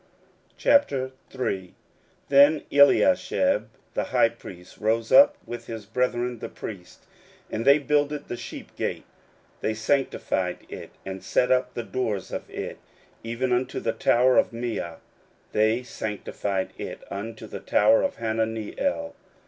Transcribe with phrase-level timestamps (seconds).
[0.57, 1.73] 16:003:001
[2.29, 7.05] Then Eliashib the high priest rose up with his brethren the priests,
[7.51, 9.03] and they builded the sheep gate;
[9.59, 12.79] they sanctified it, and set up the doors of it;
[13.23, 14.97] even unto the tower of Meah
[15.51, 19.13] they sanctified it, unto the tower of Hananeel.